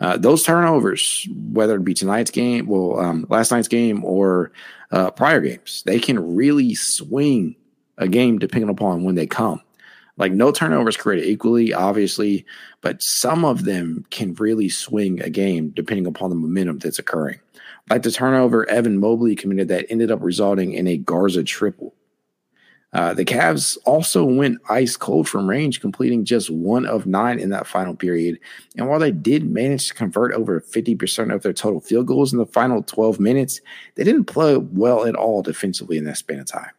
Uh, 0.00 0.16
those 0.16 0.44
turnovers, 0.44 1.26
whether 1.50 1.74
it 1.74 1.84
be 1.84 1.94
tonight's 1.94 2.30
game, 2.30 2.66
well, 2.66 3.00
um, 3.00 3.26
last 3.28 3.50
night's 3.50 3.66
game 3.66 4.04
or 4.04 4.52
uh, 4.92 5.10
prior 5.10 5.40
games, 5.40 5.82
they 5.86 5.98
can 5.98 6.36
really 6.36 6.72
swing 6.76 7.56
a 7.98 8.08
game 8.08 8.38
depending 8.38 8.70
upon 8.70 9.04
when 9.04 9.14
they 9.14 9.26
come. 9.26 9.60
Like 10.16 10.32
no 10.32 10.50
turnovers 10.50 10.96
created 10.96 11.28
equally, 11.28 11.72
obviously, 11.72 12.44
but 12.80 13.02
some 13.02 13.44
of 13.44 13.64
them 13.64 14.04
can 14.10 14.34
really 14.34 14.68
swing 14.68 15.22
a 15.22 15.30
game 15.30 15.70
depending 15.70 16.06
upon 16.06 16.30
the 16.30 16.36
momentum 16.36 16.78
that's 16.78 16.98
occurring. 16.98 17.38
Like 17.88 18.02
the 18.02 18.10
turnover 18.10 18.68
Evan 18.68 18.98
Mobley 18.98 19.36
committed 19.36 19.68
that 19.68 19.86
ended 19.88 20.10
up 20.10 20.18
resulting 20.22 20.72
in 20.72 20.86
a 20.86 20.98
Garza 20.98 21.44
triple. 21.44 21.94
Uh, 22.92 23.12
the 23.12 23.24
Cavs 23.24 23.76
also 23.84 24.24
went 24.24 24.58
ice 24.70 24.96
cold 24.96 25.28
from 25.28 25.48
range, 25.48 25.80
completing 25.80 26.24
just 26.24 26.48
one 26.48 26.86
of 26.86 27.06
nine 27.06 27.38
in 27.38 27.50
that 27.50 27.66
final 27.66 27.94
period. 27.94 28.40
And 28.76 28.88
while 28.88 28.98
they 28.98 29.10
did 29.10 29.44
manage 29.44 29.88
to 29.88 29.94
convert 29.94 30.32
over 30.32 30.60
50% 30.60 31.34
of 31.34 31.42
their 31.42 31.52
total 31.52 31.80
field 31.80 32.06
goals 32.06 32.32
in 32.32 32.38
the 32.38 32.46
final 32.46 32.82
12 32.82 33.20
minutes, 33.20 33.60
they 33.96 34.04
didn't 34.04 34.24
play 34.24 34.56
well 34.56 35.04
at 35.04 35.14
all 35.14 35.42
defensively 35.42 35.98
in 35.98 36.04
that 36.04 36.16
span 36.16 36.40
of 36.40 36.46
time. 36.46 36.70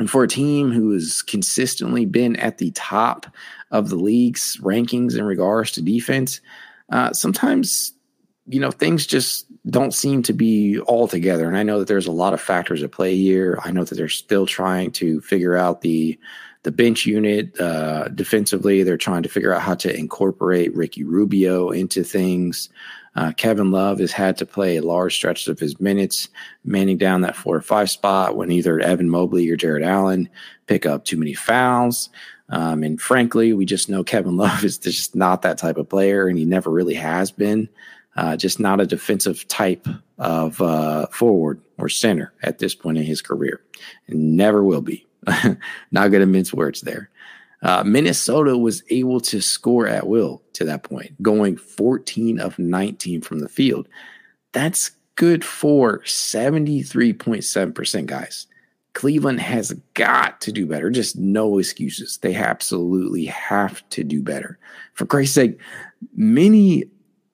And 0.00 0.10
for 0.10 0.24
a 0.24 0.28
team 0.28 0.72
who 0.72 0.92
has 0.92 1.20
consistently 1.20 2.06
been 2.06 2.34
at 2.36 2.56
the 2.56 2.70
top 2.70 3.26
of 3.70 3.90
the 3.90 3.96
league's 3.96 4.56
rankings 4.62 5.14
in 5.14 5.24
regards 5.24 5.72
to 5.72 5.82
defense, 5.82 6.40
uh, 6.90 7.12
sometimes 7.12 7.92
you 8.46 8.58
know 8.58 8.70
things 8.70 9.06
just 9.06 9.44
don't 9.68 9.92
seem 9.92 10.22
to 10.22 10.32
be 10.32 10.80
all 10.80 11.06
together. 11.06 11.46
And 11.46 11.56
i 11.56 11.62
know 11.62 11.78
that 11.78 11.86
there's 11.86 12.06
a 12.06 12.12
lot 12.12 12.32
of 12.32 12.40
factors 12.40 12.82
at 12.82 12.92
play 12.92 13.14
here. 13.14 13.60
I 13.62 13.72
know 13.72 13.84
that 13.84 13.94
they're 13.94 14.08
still 14.08 14.46
trying 14.46 14.90
to 14.92 15.20
figure 15.20 15.54
out 15.54 15.82
the 15.82 16.18
the 16.62 16.72
bench 16.72 17.04
unit 17.04 17.60
uh, 17.60 18.08
defensively. 18.08 18.82
They're 18.82 18.96
trying 18.96 19.22
to 19.22 19.28
figure 19.28 19.52
out 19.52 19.60
how 19.60 19.74
to 19.76 19.94
incorporate 19.94 20.74
ricky 20.74 21.04
rubio 21.04 21.70
into 21.70 22.04
things 22.04 22.70
uh, 23.16 23.32
kevin 23.36 23.70
love 23.70 23.98
has 23.98 24.12
had 24.12 24.36
to 24.36 24.46
play 24.46 24.80
large 24.80 25.14
stretches 25.14 25.48
of 25.48 25.58
his 25.58 25.80
minutes 25.80 26.28
manning 26.64 26.98
down 26.98 27.20
that 27.20 27.36
four 27.36 27.56
or 27.56 27.62
five 27.62 27.90
spot 27.90 28.36
when 28.36 28.50
either 28.50 28.80
evan 28.80 29.08
mobley 29.08 29.48
or 29.48 29.56
Jarrett 29.56 29.82
allen 29.82 30.28
pick 30.66 30.86
up 30.86 31.04
too 31.04 31.16
many 31.16 31.34
fouls 31.34 32.10
um, 32.48 32.82
and 32.82 33.00
frankly 33.00 33.52
we 33.52 33.64
just 33.64 33.88
know 33.88 34.04
kevin 34.04 34.36
love 34.38 34.64
is 34.64 34.78
just 34.78 35.14
not 35.14 35.42
that 35.42 35.58
type 35.58 35.76
of 35.76 35.88
player 35.88 36.28
and 36.28 36.38
he 36.38 36.44
never 36.44 36.70
really 36.70 36.94
has 36.94 37.30
been 37.30 37.68
uh, 38.16 38.36
just 38.36 38.60
not 38.60 38.80
a 38.80 38.86
defensive 38.86 39.46
type 39.48 39.86
of 40.18 40.60
uh, 40.60 41.06
forward 41.06 41.60
or 41.78 41.88
center 41.88 42.32
at 42.42 42.58
this 42.58 42.74
point 42.74 42.98
in 42.98 43.04
his 43.04 43.22
career, 43.22 43.62
and 44.08 44.36
never 44.36 44.62
will 44.64 44.82
be. 44.82 45.06
not 45.90 46.08
going 46.10 46.20
to 46.20 46.26
mince 46.26 46.52
words 46.52 46.80
there. 46.80 47.10
Uh, 47.62 47.82
Minnesota 47.84 48.56
was 48.56 48.82
able 48.90 49.20
to 49.20 49.40
score 49.40 49.86
at 49.86 50.06
will 50.06 50.42
to 50.54 50.64
that 50.64 50.82
point, 50.82 51.22
going 51.22 51.56
14 51.56 52.40
of 52.40 52.58
19 52.58 53.20
from 53.20 53.40
the 53.40 53.48
field. 53.48 53.86
That's 54.52 54.92
good 55.14 55.44
for 55.44 56.00
73.7%, 56.00 58.06
guys. 58.06 58.46
Cleveland 58.92 59.40
has 59.40 59.72
got 59.94 60.40
to 60.40 60.52
do 60.52 60.66
better. 60.66 60.90
Just 60.90 61.16
no 61.16 61.58
excuses. 61.58 62.18
They 62.18 62.34
absolutely 62.34 63.26
have 63.26 63.88
to 63.90 64.02
do 64.02 64.22
better. 64.22 64.58
For 64.94 65.06
Christ's 65.06 65.34
sake, 65.34 65.60
many 66.14 66.84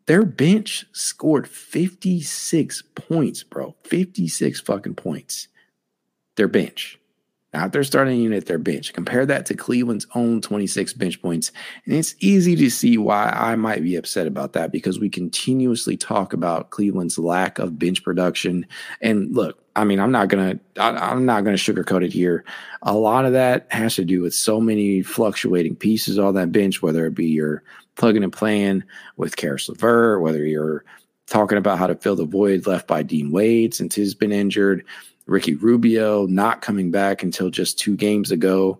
their 0.06 0.24
bench 0.24 0.86
scored 0.92 1.48
56 1.48 2.82
points, 2.94 3.42
bro. 3.42 3.74
56 3.84 4.60
fucking 4.60 4.94
points. 4.94 5.48
Their 6.36 6.48
bench. 6.48 6.98
Not 7.56 7.72
their 7.72 7.84
starting 7.84 8.20
unit, 8.20 8.44
their 8.44 8.58
bench. 8.58 8.92
Compare 8.92 9.24
that 9.24 9.46
to 9.46 9.54
Cleveland's 9.54 10.06
own 10.14 10.42
26 10.42 10.92
bench 10.92 11.22
points. 11.22 11.52
And 11.86 11.94
it's 11.94 12.14
easy 12.20 12.54
to 12.54 12.68
see 12.68 12.98
why 12.98 13.30
I 13.34 13.56
might 13.56 13.82
be 13.82 13.96
upset 13.96 14.26
about 14.26 14.52
that 14.52 14.70
because 14.70 15.00
we 15.00 15.08
continuously 15.08 15.96
talk 15.96 16.34
about 16.34 16.68
Cleveland's 16.68 17.18
lack 17.18 17.58
of 17.58 17.78
bench 17.78 18.04
production. 18.04 18.66
And 19.00 19.34
look, 19.34 19.58
I 19.74 19.84
mean, 19.84 20.00
I'm 20.00 20.12
not 20.12 20.28
gonna 20.28 20.60
I'm 20.76 21.24
not 21.24 21.44
gonna 21.44 21.56
sugarcoat 21.56 22.04
it 22.04 22.12
here. 22.12 22.44
A 22.82 22.92
lot 22.92 23.24
of 23.24 23.32
that 23.32 23.66
has 23.70 23.94
to 23.94 24.04
do 24.04 24.20
with 24.20 24.34
so 24.34 24.60
many 24.60 25.00
fluctuating 25.00 25.76
pieces 25.76 26.18
on 26.18 26.34
that 26.34 26.52
bench, 26.52 26.82
whether 26.82 27.06
it 27.06 27.14
be 27.14 27.28
your 27.28 27.62
plugging 27.94 28.22
and 28.22 28.34
playing 28.34 28.84
with 29.16 29.36
Caris 29.36 29.66
LeVert, 29.70 30.20
whether 30.20 30.44
you're 30.44 30.84
talking 31.26 31.56
about 31.56 31.78
how 31.78 31.86
to 31.86 31.94
fill 31.94 32.16
the 32.16 32.26
void 32.26 32.66
left 32.66 32.86
by 32.86 33.02
Dean 33.02 33.30
Wade 33.30 33.72
since 33.72 33.94
he's 33.94 34.14
been 34.14 34.30
injured, 34.30 34.84
Ricky 35.26 35.54
Rubio 35.54 36.26
not 36.26 36.62
coming 36.62 36.90
back 36.90 37.22
until 37.22 37.50
just 37.50 37.78
two 37.78 37.96
games 37.96 38.30
ago, 38.30 38.78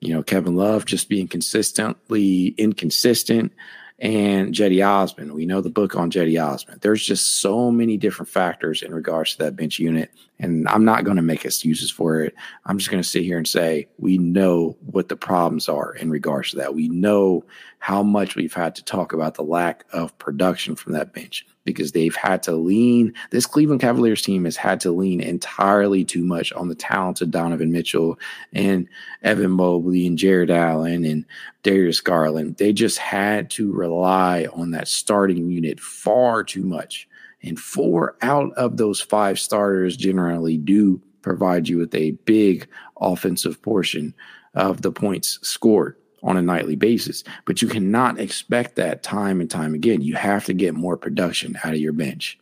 you 0.00 0.14
know, 0.14 0.22
Kevin 0.22 0.56
Love 0.56 0.84
just 0.84 1.08
being 1.08 1.28
consistently 1.28 2.54
inconsistent 2.56 3.52
and 3.98 4.54
Cedi 4.54 4.86
Osman. 4.86 5.34
We 5.34 5.44
know 5.44 5.60
the 5.60 5.70
book 5.70 5.96
on 5.96 6.10
Cedi 6.10 6.40
Osman. 6.42 6.78
There's 6.80 7.04
just 7.04 7.40
so 7.40 7.70
many 7.70 7.96
different 7.96 8.28
factors 8.28 8.82
in 8.82 8.94
regards 8.94 9.32
to 9.32 9.38
that 9.44 9.56
bench 9.56 9.78
unit. 9.78 10.10
And 10.40 10.68
I'm 10.68 10.84
not 10.84 11.04
going 11.04 11.16
to 11.16 11.22
make 11.22 11.44
excuses 11.44 11.90
for 11.90 12.20
it. 12.20 12.34
I'm 12.64 12.78
just 12.78 12.90
going 12.90 13.02
to 13.02 13.08
sit 13.08 13.24
here 13.24 13.38
and 13.38 13.48
say, 13.48 13.88
we 13.98 14.18
know 14.18 14.76
what 14.86 15.08
the 15.08 15.16
problems 15.16 15.68
are 15.68 15.94
in 15.94 16.10
regards 16.10 16.50
to 16.50 16.56
that. 16.56 16.74
We 16.74 16.88
know 16.88 17.44
how 17.80 18.02
much 18.02 18.36
we've 18.36 18.54
had 18.54 18.74
to 18.76 18.84
talk 18.84 19.12
about 19.12 19.34
the 19.34 19.42
lack 19.42 19.84
of 19.92 20.16
production 20.18 20.76
from 20.76 20.92
that 20.92 21.12
bench 21.12 21.44
because 21.64 21.92
they've 21.92 22.14
had 22.16 22.42
to 22.44 22.52
lean. 22.52 23.12
This 23.30 23.46
Cleveland 23.46 23.80
Cavaliers 23.80 24.22
team 24.22 24.44
has 24.44 24.56
had 24.56 24.80
to 24.80 24.90
lean 24.90 25.20
entirely 25.20 26.04
too 26.04 26.24
much 26.24 26.52
on 26.52 26.68
the 26.68 26.74
talents 26.74 27.20
of 27.20 27.30
Donovan 27.30 27.72
Mitchell 27.72 28.18
and 28.52 28.88
Evan 29.22 29.50
Mobley 29.50 30.06
and 30.06 30.16
Jarrett 30.16 30.50
Allen 30.50 31.04
and 31.04 31.24
Darius 31.62 32.00
Garland. 32.00 32.56
They 32.56 32.72
just 32.72 32.98
had 32.98 33.50
to 33.50 33.72
rely 33.72 34.46
on 34.52 34.70
that 34.70 34.88
starting 34.88 35.50
unit 35.50 35.80
far 35.80 36.42
too 36.44 36.62
much. 36.62 37.08
And 37.42 37.58
four 37.58 38.16
out 38.22 38.52
of 38.54 38.76
those 38.76 39.00
five 39.00 39.38
starters 39.38 39.96
generally 39.96 40.56
do 40.56 41.00
provide 41.22 41.68
you 41.68 41.78
with 41.78 41.94
a 41.94 42.12
big 42.24 42.66
offensive 43.00 43.60
portion 43.62 44.14
of 44.54 44.82
the 44.82 44.92
points 44.92 45.38
scored 45.42 45.96
on 46.22 46.36
a 46.36 46.42
nightly 46.42 46.76
basis. 46.76 47.22
But 47.44 47.62
you 47.62 47.68
cannot 47.68 48.18
expect 48.18 48.76
that 48.76 49.02
time 49.02 49.40
and 49.40 49.50
time 49.50 49.74
again. 49.74 50.00
You 50.00 50.14
have 50.16 50.44
to 50.46 50.54
get 50.54 50.74
more 50.74 50.96
production 50.96 51.56
out 51.62 51.74
of 51.74 51.80
your 51.80 51.92
bench. 51.92 52.38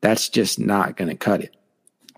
That's 0.00 0.28
just 0.28 0.58
not 0.58 0.96
going 0.96 1.10
to 1.10 1.16
cut 1.16 1.42
it. 1.42 1.56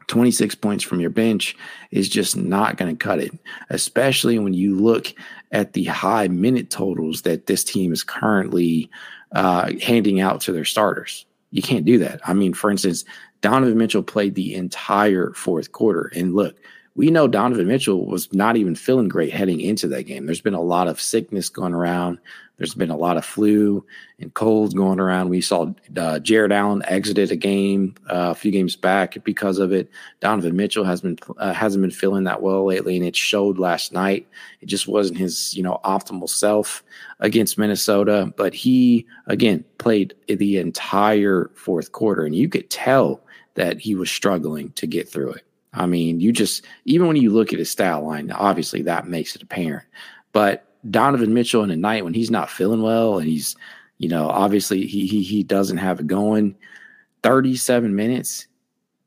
26 0.06 0.54
points 0.56 0.84
from 0.84 1.00
your 1.00 1.10
bench 1.10 1.56
is 1.90 2.08
just 2.08 2.36
not 2.36 2.76
going 2.76 2.94
to 2.94 3.04
cut 3.04 3.18
it, 3.20 3.32
especially 3.70 4.38
when 4.38 4.52
you 4.52 4.76
look 4.76 5.14
at 5.50 5.72
the 5.72 5.84
high 5.84 6.28
minute 6.28 6.70
totals 6.70 7.22
that 7.22 7.46
this 7.46 7.64
team 7.64 7.92
is 7.92 8.02
currently 8.02 8.90
uh, 9.32 9.72
handing 9.82 10.20
out 10.20 10.42
to 10.42 10.52
their 10.52 10.64
starters. 10.64 11.24
You 11.54 11.62
can't 11.62 11.84
do 11.84 11.98
that. 11.98 12.20
I 12.24 12.34
mean, 12.34 12.52
for 12.52 12.68
instance, 12.68 13.04
Donovan 13.40 13.78
Mitchell 13.78 14.02
played 14.02 14.34
the 14.34 14.56
entire 14.56 15.32
fourth 15.34 15.70
quarter. 15.70 16.10
And 16.12 16.34
look, 16.34 16.56
we 16.96 17.12
know 17.12 17.28
Donovan 17.28 17.68
Mitchell 17.68 18.06
was 18.06 18.32
not 18.32 18.56
even 18.56 18.74
feeling 18.74 19.06
great 19.06 19.32
heading 19.32 19.60
into 19.60 19.86
that 19.86 20.02
game. 20.02 20.26
There's 20.26 20.40
been 20.40 20.54
a 20.54 20.60
lot 20.60 20.88
of 20.88 21.00
sickness 21.00 21.48
going 21.48 21.72
around. 21.72 22.18
There's 22.56 22.74
been 22.74 22.90
a 22.90 22.96
lot 22.96 23.16
of 23.16 23.24
flu 23.24 23.84
and 24.20 24.32
colds 24.32 24.74
going 24.74 25.00
around. 25.00 25.28
We 25.28 25.40
saw 25.40 25.72
uh, 25.96 26.20
Jarrett 26.20 26.52
Allen 26.52 26.84
exited 26.86 27.32
a 27.32 27.36
game 27.36 27.96
uh, 28.08 28.30
a 28.30 28.34
few 28.34 28.52
games 28.52 28.76
back 28.76 29.22
because 29.24 29.58
of 29.58 29.72
it. 29.72 29.90
Donovan 30.20 30.54
Mitchell 30.54 30.84
has 30.84 31.00
been 31.00 31.18
uh, 31.36 31.52
hasn't 31.52 31.82
been 31.82 31.90
feeling 31.90 32.24
that 32.24 32.42
well 32.42 32.64
lately, 32.64 32.96
and 32.96 33.04
it 33.04 33.16
showed 33.16 33.58
last 33.58 33.92
night. 33.92 34.28
It 34.60 34.66
just 34.66 34.86
wasn't 34.86 35.18
his 35.18 35.56
you 35.56 35.64
know 35.64 35.80
optimal 35.84 36.28
self 36.28 36.84
against 37.18 37.58
Minnesota, 37.58 38.32
but 38.36 38.54
he 38.54 39.06
again 39.26 39.64
played 39.78 40.14
the 40.28 40.58
entire 40.58 41.50
fourth 41.56 41.90
quarter, 41.90 42.24
and 42.24 42.36
you 42.36 42.48
could 42.48 42.70
tell 42.70 43.20
that 43.54 43.80
he 43.80 43.96
was 43.96 44.10
struggling 44.10 44.70
to 44.72 44.86
get 44.86 45.08
through 45.08 45.32
it. 45.32 45.44
I 45.72 45.86
mean, 45.86 46.20
you 46.20 46.32
just 46.32 46.64
even 46.84 47.08
when 47.08 47.16
you 47.16 47.30
look 47.30 47.52
at 47.52 47.58
his 47.58 47.70
stat 47.70 48.04
line, 48.04 48.30
obviously 48.30 48.82
that 48.82 49.08
makes 49.08 49.34
it 49.34 49.42
apparent. 49.42 49.86
But 50.32 50.68
Donovan 50.90 51.34
Mitchell 51.34 51.62
in 51.62 51.70
a 51.70 51.76
night 51.76 52.04
when 52.04 52.14
he's 52.14 52.30
not 52.30 52.50
feeling 52.50 52.82
well 52.82 53.18
and 53.18 53.28
he's, 53.28 53.56
you 53.98 54.08
know, 54.08 54.28
obviously 54.28 54.86
he 54.86 55.06
he 55.06 55.22
he 55.22 55.42
doesn't 55.42 55.78
have 55.78 56.00
it 56.00 56.06
going. 56.06 56.54
37 57.22 57.94
minutes, 57.94 58.46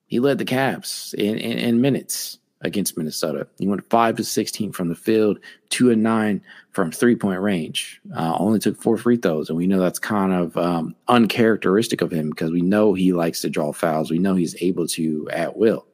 he 0.08 0.20
led 0.20 0.40
the 0.40 0.46
Cavs 0.46 1.14
in, 1.14 1.38
in, 1.38 1.58
in 1.60 1.82
minutes 1.82 2.40
against 2.62 2.98
Minnesota. 2.98 3.48
He 3.60 3.68
went 3.68 3.88
five 3.92 4.16
to 4.16 4.24
16 4.24 4.72
from 4.72 4.90
the 4.90 4.96
field, 4.96 5.38
two 5.70 5.92
and 5.92 6.02
nine 6.02 6.42
from 6.72 6.92
three 6.92 7.16
point 7.16 7.42
range. 7.42 8.02
Uh, 8.16 8.36
only 8.40 8.58
took 8.58 8.82
four 8.82 8.98
free 8.98 9.18
throws, 9.18 9.50
and 9.50 9.58
we 9.58 9.68
know 9.68 9.80
that's 9.80 10.00
kind 10.00 10.34
of 10.34 10.58
um, 10.58 10.96
uncharacteristic 11.08 12.02
of 12.02 12.12
him 12.12 12.30
because 12.32 12.52
we 12.52 12.62
know 12.62 12.94
he 12.94 13.14
likes 13.14 13.42
to 13.42 13.50
draw 13.50 13.72
fouls. 13.72 14.10
We 14.10 14.20
know 14.20 14.36
he's 14.36 14.62
able 14.62 14.88
to 14.88 15.30
at 15.32 15.58
will 15.58 15.86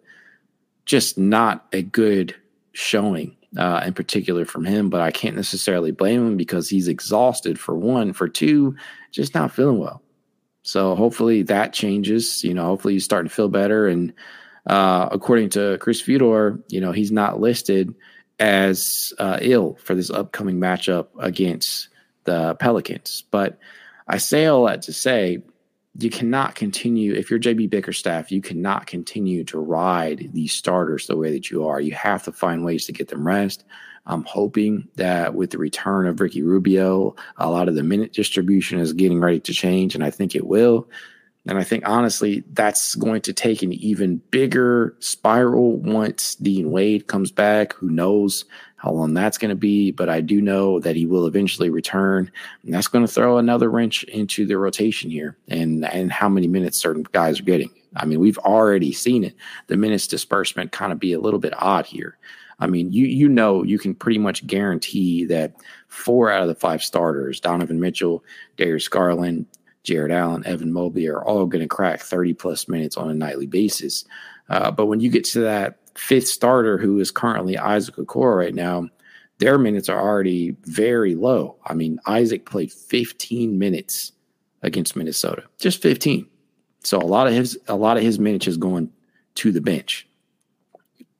just 0.85 1.17
not 1.17 1.65
a 1.71 1.81
good 1.81 2.35
showing 2.73 3.35
uh, 3.57 3.83
in 3.85 3.93
particular 3.93 4.45
from 4.45 4.65
him, 4.65 4.89
but 4.89 5.01
I 5.01 5.11
can't 5.11 5.35
necessarily 5.35 5.91
blame 5.91 6.25
him 6.27 6.37
because 6.37 6.69
he's 6.69 6.87
exhausted 6.87 7.59
for 7.59 7.75
one, 7.75 8.13
for 8.13 8.27
two, 8.27 8.75
just 9.11 9.35
not 9.35 9.51
feeling 9.51 9.79
well. 9.79 10.01
So 10.63 10.95
hopefully 10.95 11.43
that 11.43 11.73
changes. 11.73 12.43
You 12.43 12.53
know, 12.53 12.65
hopefully 12.65 12.93
he's 12.93 13.05
starting 13.05 13.29
to 13.29 13.35
feel 13.35 13.49
better. 13.49 13.87
And 13.87 14.13
uh, 14.65 15.09
according 15.11 15.49
to 15.49 15.77
Chris 15.79 16.01
Fedor, 16.01 16.59
you 16.69 16.81
know, 16.81 16.91
he's 16.91 17.11
not 17.11 17.39
listed 17.39 17.93
as 18.39 19.13
uh, 19.19 19.37
ill 19.41 19.77
for 19.83 19.93
this 19.93 20.09
upcoming 20.09 20.59
matchup 20.59 21.07
against 21.19 21.89
the 22.23 22.55
Pelicans. 22.55 23.23
But 23.29 23.59
I 24.07 24.17
say 24.17 24.45
all 24.45 24.65
that 24.65 24.81
to 24.83 24.93
say 24.93 25.43
you 25.99 26.09
cannot 26.09 26.55
continue 26.55 27.13
if 27.13 27.29
you're 27.29 27.39
JB 27.39 27.69
Bickerstaff, 27.69 28.31
you 28.31 28.41
cannot 28.41 28.87
continue 28.87 29.43
to 29.45 29.59
ride 29.59 30.29
these 30.33 30.53
starters 30.53 31.07
the 31.07 31.17
way 31.17 31.31
that 31.31 31.51
you 31.51 31.67
are. 31.67 31.79
You 31.79 31.93
have 31.93 32.23
to 32.23 32.31
find 32.31 32.65
ways 32.65 32.85
to 32.85 32.91
get 32.91 33.09
them 33.09 33.27
rest. 33.27 33.63
I'm 34.05 34.23
hoping 34.25 34.87
that 34.95 35.33
with 35.33 35.51
the 35.51 35.57
return 35.57 36.07
of 36.07 36.19
Ricky 36.19 36.41
Rubio, 36.41 37.15
a 37.37 37.49
lot 37.49 37.69
of 37.69 37.75
the 37.75 37.83
minute 37.83 38.11
distribution 38.11 38.79
is 38.79 38.91
getting 38.91 39.21
ready 39.21 39.39
to 39.41 39.53
change, 39.53 39.95
and 39.95 40.03
I 40.03 40.09
think 40.09 40.35
it 40.35 40.45
will. 40.45 40.89
And 41.45 41.57
I 41.57 41.63
think 41.63 41.87
honestly, 41.87 42.43
that's 42.53 42.95
going 42.95 43.21
to 43.21 43.33
take 43.33 43.61
an 43.61 43.73
even 43.73 44.17
bigger 44.31 44.95
spiral 44.99 45.77
once 45.77 46.35
Dean 46.35 46.71
Wade 46.71 47.07
comes 47.07 47.31
back. 47.31 47.73
Who 47.73 47.89
knows 47.89 48.45
how 48.83 48.91
long 48.91 49.13
that's 49.13 49.37
going 49.37 49.49
to 49.49 49.55
be? 49.55 49.91
But 49.91 50.09
I 50.09 50.19
do 50.19 50.41
know 50.41 50.77
that 50.81 50.97
he 50.97 51.05
will 51.05 51.25
eventually 51.25 51.69
return. 51.69 52.29
And 52.63 52.73
that's 52.73 52.89
going 52.89 53.07
to 53.07 53.11
throw 53.11 53.37
another 53.37 53.71
wrench 53.71 54.03
into 54.03 54.45
the 54.45 54.57
rotation 54.57 55.09
here 55.09 55.37
and, 55.47 55.85
and 55.85 56.11
how 56.11 56.27
many 56.27 56.47
minutes 56.47 56.81
certain 56.81 57.05
guys 57.13 57.39
are 57.39 57.43
getting. 57.43 57.69
I 57.95 58.05
mean, 58.05 58.19
we've 58.19 58.37
already 58.39 58.91
seen 58.91 59.23
it. 59.23 59.35
The 59.67 59.77
minutes 59.77 60.05
disbursement 60.05 60.73
kind 60.73 60.91
of 60.91 60.99
be 60.99 61.13
a 61.13 61.19
little 61.19 61.39
bit 61.39 61.53
odd 61.57 61.85
here. 61.85 62.17
I 62.59 62.67
mean, 62.67 62.91
you 62.91 63.05
you 63.05 63.29
know 63.29 63.63
you 63.63 63.79
can 63.79 63.95
pretty 63.95 64.19
much 64.19 64.45
guarantee 64.45 65.25
that 65.25 65.53
four 65.87 66.29
out 66.29 66.41
of 66.41 66.47
the 66.47 66.55
five 66.55 66.83
starters, 66.83 67.39
Donovan 67.39 67.79
Mitchell, 67.79 68.23
Darius 68.57 68.87
Garland, 68.87 69.45
Jarrett 69.83 70.11
Allen, 70.11 70.45
Evan 70.45 70.71
Mobley, 70.71 71.07
are 71.07 71.23
all 71.23 71.45
going 71.45 71.63
to 71.63 71.67
crack 71.67 72.01
30 72.01 72.33
plus 72.33 72.67
minutes 72.67 72.95
on 72.95 73.09
a 73.09 73.13
nightly 73.13 73.47
basis. 73.47 74.05
Uh, 74.49 74.71
but 74.71 74.85
when 74.85 74.99
you 74.99 75.09
get 75.09 75.23
to 75.25 75.39
that 75.41 75.77
fifth 75.95 76.27
starter, 76.27 76.77
who 76.77 76.99
is 76.99 77.11
currently 77.11 77.57
Isaac 77.57 77.95
Okoro 77.95 78.37
right 78.37 78.55
now, 78.55 78.89
their 79.39 79.57
minutes 79.57 79.89
are 79.89 79.99
already 79.99 80.55
very 80.63 81.15
low. 81.15 81.55
I 81.65 81.73
mean, 81.73 81.99
Isaac 82.05 82.45
played 82.45 82.71
15 82.71 83.57
minutes 83.57 84.11
against 84.61 84.95
Minnesota, 84.95 85.43
just 85.59 85.81
15. 85.81 86.27
So 86.83 86.97
a 86.97 87.05
lot 87.05 87.27
of 87.27 87.33
his 87.33 87.57
a 87.67 87.75
lot 87.75 87.97
of 87.97 88.03
his 88.03 88.19
minutes 88.19 88.47
is 88.47 88.57
going 88.57 88.91
to 89.35 89.51
the 89.51 89.61
bench 89.61 90.07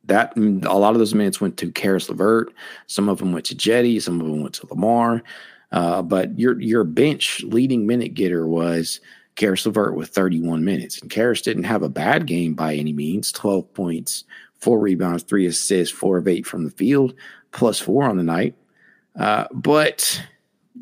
that 0.05 0.35
a 0.37 0.77
lot 0.77 0.93
of 0.93 0.99
those 0.99 1.13
minutes 1.13 1.39
went 1.39 1.57
to 1.57 1.71
Caris 1.71 2.09
LeVert. 2.09 2.53
Some 2.87 3.09
of 3.09 3.19
them 3.19 3.31
went 3.31 3.45
to 3.45 3.55
Cedi. 3.55 4.01
Some 4.01 4.19
of 4.19 4.27
them 4.27 4.41
went 4.41 4.55
to 4.55 4.67
Lamar. 4.67 5.23
Uh, 5.71 6.01
but 6.01 6.37
your 6.37 6.59
your 6.59 6.83
bench 6.83 7.41
leading 7.43 7.87
minute 7.87 8.13
getter 8.13 8.45
was 8.47 8.99
Caris 9.35 9.65
LeVert 9.65 9.95
with 9.95 10.09
31 10.09 10.63
minutes. 10.63 11.01
And 11.01 11.09
Caris 11.09 11.41
didn't 11.41 11.63
have 11.63 11.83
a 11.83 11.89
bad 11.89 12.27
game 12.27 12.53
by 12.53 12.75
any 12.75 12.93
means 12.93 13.31
12 13.31 13.73
points, 13.73 14.25
four 14.63 14.79
rebounds, 14.79 15.23
three 15.23 15.45
assists, 15.45 15.93
four 15.95 16.17
of 16.17 16.27
eight 16.27 16.45
from 16.45 16.63
the 16.63 16.71
field, 16.71 17.13
plus 17.51 17.79
four 17.79 18.03
on 18.03 18.17
the 18.17 18.23
night. 18.23 18.55
Uh, 19.19 19.45
but 19.51 20.21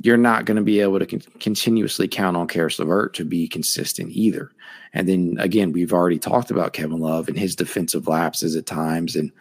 you're 0.01 0.17
not 0.17 0.45
going 0.45 0.57
to 0.57 0.63
be 0.63 0.79
able 0.79 0.99
to 0.99 1.05
con- 1.05 1.21
continuously 1.39 2.07
count 2.07 2.37
on 2.37 2.47
Caris 2.47 2.79
LeVert 2.79 3.13
to 3.15 3.25
be 3.25 3.47
consistent 3.47 4.11
either. 4.11 4.51
And 4.93 5.07
then 5.07 5.37
again, 5.39 5.71
we've 5.71 5.93
already 5.93 6.19
talked 6.19 6.51
about 6.51 6.73
Kevin 6.73 6.99
Love 6.99 7.27
and 7.27 7.37
his 7.37 7.55
defensive 7.55 8.07
lapses 8.07 8.55
at 8.55 8.65
times. 8.65 9.15
And 9.15 9.31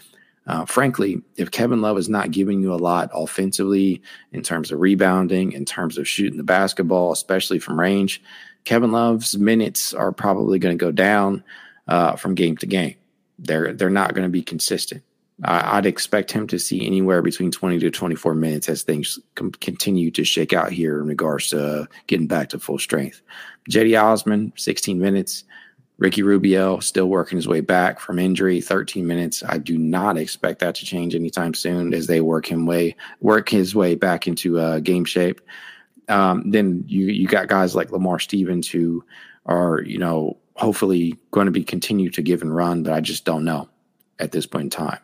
uh, 0.46 0.64
frankly, 0.64 1.22
if 1.36 1.50
Kevin 1.50 1.82
Love 1.82 1.98
is 1.98 2.08
not 2.08 2.30
giving 2.30 2.60
you 2.60 2.72
a 2.72 2.76
lot 2.76 3.10
offensively 3.12 4.02
in 4.32 4.42
terms 4.42 4.72
of 4.72 4.80
rebounding, 4.80 5.52
in 5.52 5.64
terms 5.64 5.98
of 5.98 6.08
shooting 6.08 6.38
the 6.38 6.42
basketball, 6.42 7.12
especially 7.12 7.58
from 7.58 7.78
range, 7.78 8.22
Kevin 8.64 8.90
Love's 8.90 9.36
minutes 9.36 9.94
are 9.94 10.12
probably 10.12 10.58
going 10.58 10.76
to 10.76 10.84
go 10.84 10.90
down 10.90 11.44
uh, 11.88 12.16
from 12.16 12.34
game 12.34 12.56
to 12.56 12.66
game. 12.66 12.96
They're 13.40 13.72
they're 13.72 13.90
not 13.90 14.14
going 14.14 14.26
to 14.26 14.30
be 14.30 14.42
consistent. 14.42 15.02
I'd 15.42 15.86
expect 15.86 16.30
him 16.30 16.46
to 16.48 16.58
see 16.58 16.86
anywhere 16.86 17.22
between 17.22 17.50
20 17.50 17.78
to 17.78 17.90
24 17.90 18.34
minutes 18.34 18.68
as 18.68 18.82
things 18.82 19.18
com- 19.36 19.52
continue 19.52 20.10
to 20.10 20.22
shake 20.22 20.52
out 20.52 20.70
here 20.70 21.00
in 21.00 21.06
regards 21.06 21.48
to 21.48 21.82
uh, 21.82 21.86
getting 22.06 22.26
back 22.26 22.50
to 22.50 22.58
full 22.58 22.78
strength. 22.78 23.22
Cedi 23.70 24.00
Osman, 24.00 24.52
16 24.56 24.98
minutes. 24.98 25.44
Ricky 25.96 26.22
Rubio 26.22 26.78
still 26.80 27.06
working 27.06 27.36
his 27.36 27.46
way 27.46 27.60
back 27.60 28.00
from 28.00 28.18
injury, 28.18 28.60
13 28.60 29.06
minutes. 29.06 29.42
I 29.46 29.58
do 29.58 29.76
not 29.76 30.16
expect 30.16 30.60
that 30.60 30.74
to 30.76 30.84
change 30.86 31.14
anytime 31.14 31.52
soon 31.52 31.92
as 31.92 32.06
they 32.06 32.22
work 32.22 32.50
him 32.50 32.64
way 32.64 32.96
work 33.20 33.50
his 33.50 33.74
way 33.74 33.94
back 33.94 34.26
into 34.26 34.58
uh, 34.58 34.80
game 34.80 35.04
shape. 35.04 35.42
Um, 36.08 36.50
then 36.50 36.84
you 36.86 37.06
you 37.06 37.28
got 37.28 37.48
guys 37.48 37.74
like 37.74 37.92
Lamar 37.92 38.18
Stevens 38.18 38.68
who 38.68 39.04
are 39.44 39.82
you 39.82 39.98
know 39.98 40.38
hopefully 40.60 41.18
going 41.30 41.46
to 41.46 41.50
be 41.50 41.64
continue 41.64 42.10
to 42.10 42.22
give 42.22 42.42
and 42.42 42.54
run, 42.54 42.82
but 42.82 42.92
I 42.92 43.00
just 43.00 43.24
don't 43.24 43.44
know 43.44 43.68
at 44.18 44.32
this 44.32 44.46
point 44.46 44.64
in 44.64 44.70
time. 44.70 44.98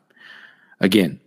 Again, 0.81 1.19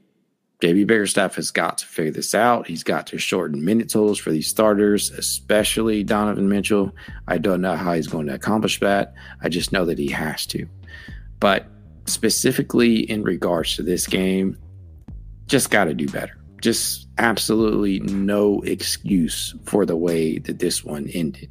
JB 0.62 0.88
Bickerstaff 0.88 1.36
has 1.36 1.52
got 1.52 1.80
to 1.80 1.88
figure 1.88 2.12
this 2.12 2.36
out. 2.36 2.68
He's 2.68 2.84
got 2.84 3.08
to 3.08 3.18
shorten 3.18 3.66
minute 3.66 3.90
totals 3.90 4.20
for 4.20 4.30
these 4.30 4.48
starters, 4.48 5.10
especially 5.10 6.04
Donovan 6.04 6.48
Mitchell. 6.48 6.94
I 7.28 7.40
don't 7.40 7.62
know 7.62 7.76
how 7.76 7.94
he's 7.94 8.08
going 8.08 8.28
to 8.28 8.36
accomplish 8.36 8.80
that. 8.82 9.14
I 9.42 9.50
just 9.50 9.72
know 9.72 9.86
that 9.86 9.98
he 9.98 10.10
has 10.10 10.46
to. 10.48 10.68
But 11.40 11.66
specifically 12.06 13.10
in 13.10 13.24
regards 13.24 13.78
to 13.78 13.84
this 13.84 14.06
game, 14.06 14.58
just 15.48 15.72
got 15.72 15.86
to 15.86 15.94
do 15.94 16.08
better. 16.08 16.38
Just 16.62 17.08
absolutely 17.18 18.02
no 18.02 18.62
excuse 18.62 19.56
for 19.64 19.86
the 19.86 19.96
way 19.96 20.38
that 20.40 20.60
this 20.60 20.84
one 20.84 21.08
ended. 21.14 21.50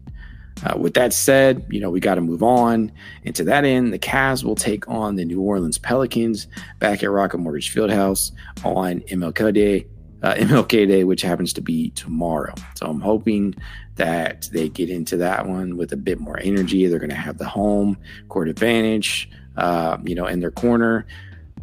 Uh, 0.64 0.76
with 0.76 0.94
that 0.94 1.12
said, 1.12 1.64
you 1.70 1.80
know, 1.80 1.90
we 1.90 2.00
got 2.00 2.16
to 2.16 2.20
move 2.20 2.42
on. 2.42 2.90
And 3.24 3.34
to 3.36 3.44
that 3.44 3.64
end, 3.64 3.92
the 3.92 3.98
Cavs 3.98 4.42
will 4.42 4.54
take 4.54 4.88
on 4.88 5.16
the 5.16 5.24
New 5.24 5.40
Orleans 5.40 5.78
Pelicans 5.78 6.46
back 6.78 7.02
at 7.02 7.10
Rocket 7.10 7.38
Mortgage 7.38 7.74
Fieldhouse 7.74 8.32
on 8.64 9.00
MLK 9.02 9.54
Day, 9.54 9.86
uh, 10.22 10.34
MLK 10.38 10.88
Day, 10.88 11.04
which 11.04 11.22
happens 11.22 11.52
to 11.54 11.60
be 11.60 11.90
tomorrow. 11.90 12.54
So 12.74 12.86
I'm 12.86 13.00
hoping 13.00 13.54
that 13.96 14.48
they 14.52 14.68
get 14.68 14.90
into 14.90 15.16
that 15.18 15.46
one 15.46 15.76
with 15.76 15.92
a 15.92 15.96
bit 15.96 16.18
more 16.18 16.38
energy. 16.40 16.86
They're 16.86 16.98
going 16.98 17.10
to 17.10 17.16
have 17.16 17.38
the 17.38 17.48
home 17.48 17.96
court 18.28 18.48
advantage, 18.48 19.30
uh, 19.56 19.98
you 20.04 20.14
know, 20.14 20.26
in 20.26 20.40
their 20.40 20.50
corner. 20.50 21.06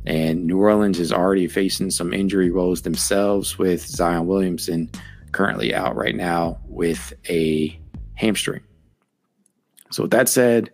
And 0.06 0.46
New 0.46 0.60
Orleans 0.60 1.00
is 1.00 1.12
already 1.12 1.48
facing 1.48 1.90
some 1.90 2.14
injury 2.14 2.52
woes 2.52 2.84
themselves 2.84 3.58
with 3.58 3.86
Zion 3.86 4.28
Williamson 4.28 4.92
currently 5.32 5.74
out 5.74 5.96
right 5.96 6.16
now 6.16 6.60
with 6.68 7.14
a 7.28 7.78
hamstring. 8.14 8.62
So, 9.91 10.04
with 10.04 10.12
that 10.12 10.28
said, 10.28 10.71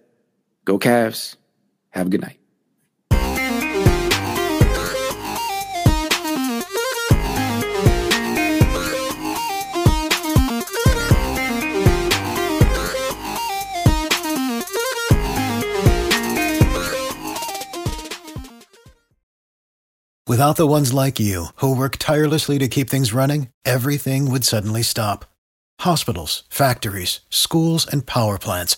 go 0.65 0.79
Cavs. 0.79 1.35
Have 1.91 2.07
a 2.07 2.09
good 2.09 2.21
night. 2.21 2.37
Without 20.27 20.55
the 20.55 20.65
ones 20.65 20.93
like 20.93 21.19
you, 21.19 21.47
who 21.57 21.75
work 21.75 21.97
tirelessly 21.97 22.57
to 22.57 22.69
keep 22.69 22.89
things 22.89 23.11
running, 23.11 23.49
everything 23.65 24.31
would 24.31 24.45
suddenly 24.45 24.81
stop. 24.81 25.25
Hospitals, 25.81 26.43
factories, 26.49 27.19
schools, 27.29 27.85
and 27.85 28.05
power 28.05 28.37
plants 28.37 28.77